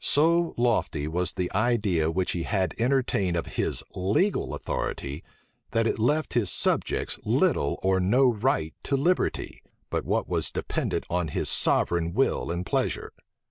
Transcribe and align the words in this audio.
So 0.00 0.54
lofty 0.56 1.06
was 1.06 1.34
the 1.34 1.52
idea 1.52 2.10
which 2.10 2.30
he 2.32 2.44
had 2.44 2.74
entertained 2.78 3.36
of 3.36 3.56
his 3.60 3.82
legal 3.94 4.54
authority, 4.54 5.22
that 5.72 5.86
it 5.86 5.98
left 5.98 6.32
his 6.32 6.50
subjects 6.50 7.18
little 7.22 7.78
or 7.82 8.00
no 8.00 8.32
right 8.32 8.72
to 8.84 8.96
liberty, 8.96 9.62
but 9.90 10.06
what 10.06 10.26
was 10.26 10.50
dependent 10.50 11.04
on 11.10 11.28
his 11.28 11.50
sovereign 11.50 12.14
will 12.14 12.50
and 12.50 12.64
pleasure. 12.64 13.12